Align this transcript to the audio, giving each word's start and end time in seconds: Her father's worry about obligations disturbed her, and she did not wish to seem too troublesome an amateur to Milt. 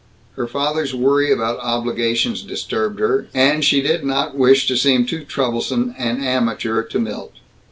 Her 0.35 0.47
father's 0.47 0.95
worry 0.95 1.31
about 1.31 1.59
obligations 1.59 2.41
disturbed 2.41 2.99
her, 2.99 3.27
and 3.35 3.63
she 3.63 3.83
did 3.83 4.03
not 4.03 4.35
wish 4.35 4.65
to 4.69 4.75
seem 4.75 5.05
too 5.05 5.23
troublesome 5.23 5.93
an 5.95 6.23
amateur 6.23 6.81
to 6.81 6.97
Milt. 6.99 7.33